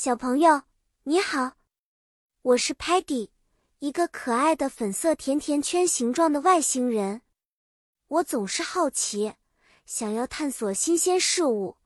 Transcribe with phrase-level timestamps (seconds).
[0.00, 0.62] 小朋友，
[1.02, 1.54] 你好，
[2.42, 3.30] 我是 Patty，
[3.80, 7.22] 一个可爱的粉色甜甜圈形状的外星人。
[8.06, 9.34] 我总是好奇，
[9.86, 11.78] 想要探索新鲜事物，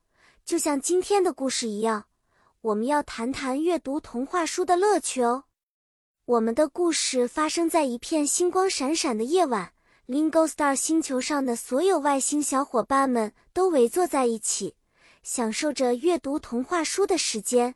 [0.45, 2.05] 就像今天的故事一样。
[2.61, 5.45] 我们要谈谈阅读童话书的乐趣哦。
[6.27, 9.73] 我们的故事发生在一片星光闪闪的夜晚
[10.07, 14.77] ，Lingo Star 星球上的所有外星小伙伴们都围坐在一起，
[15.23, 17.75] 享受着阅读童话书的时间。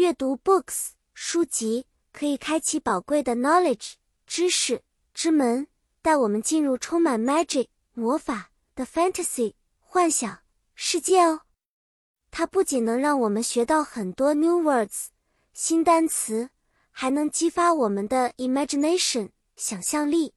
[0.00, 3.92] 阅读 books 书籍可以开启宝贵的 knowledge
[4.26, 5.66] 知识之门，
[6.00, 10.38] 带我们进入充满 magic 魔法的 fantasy 幻想
[10.74, 11.42] 世界哦。
[12.30, 15.08] 它不仅能让我们学到很多 new words
[15.52, 16.48] 新单词，
[16.90, 20.32] 还能激发我们的 imagination 想象力。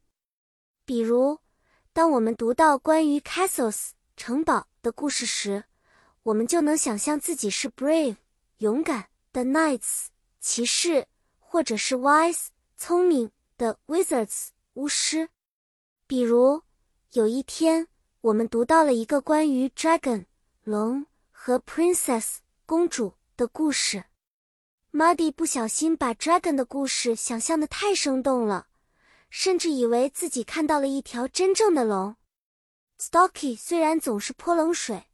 [0.84, 1.40] 比如，
[1.94, 5.64] 当我们读到关于 castles 城堡的故事时，
[6.24, 8.18] 我们就能想象自己是 brave
[8.58, 9.08] 勇敢。
[9.34, 11.08] The knights，骑士，
[11.40, 15.28] 或者是 wise 聪明的 wizards 巫师。
[16.06, 16.62] 比如，
[17.14, 17.88] 有一天
[18.22, 20.26] 我们读到了一个关于 dragon
[20.64, 24.04] 龙和 princess 公主的故事
[24.92, 28.68] ，Muddy 不小心把 dragon 的故事想象的太生动了，
[29.32, 32.16] 甚至以为自己看到了一条真正的龙。
[33.00, 35.08] Stocky 虽然总是泼冷水，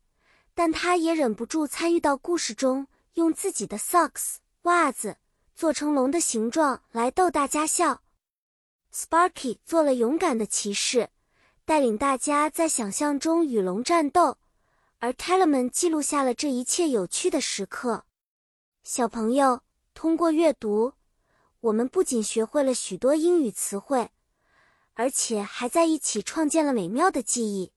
[0.53, 2.87] 但他也忍不住参与到故事中。
[3.13, 5.17] 用自己的 socks 袜子
[5.55, 8.01] 做成龙的形状来逗大家笑。
[8.93, 11.09] Sparky 做了勇敢的骑士，
[11.65, 14.37] 带领大家在想象中与龙战斗，
[14.99, 18.05] 而 Tellerman 记录下了这一切有趣的时刻。
[18.83, 19.61] 小朋友，
[19.93, 20.93] 通过阅读，
[21.59, 24.09] 我们不仅学会了许多英语词汇，
[24.93, 27.71] 而且还在一起创建了美妙的记忆。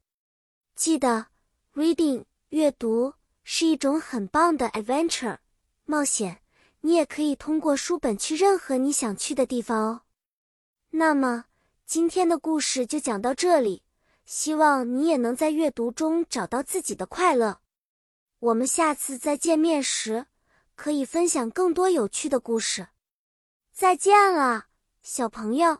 [0.74, 1.26] 记得
[1.74, 3.14] ，reading 阅读。
[3.44, 5.38] 是一种很棒的 adventure
[5.84, 6.42] 冒险，
[6.80, 10.02] 你也可以通过书本去任何你想去的地方哦。
[10.90, 11.46] 那么
[11.84, 13.82] 今天的故事就讲到这里，
[14.24, 17.60] 希望你也能在阅读中找到自己的快乐。
[18.38, 20.26] 我们下次再见面时，
[20.74, 22.88] 可以分享更多有趣的故事。
[23.72, 24.66] 再见了，
[25.02, 25.78] 小朋友。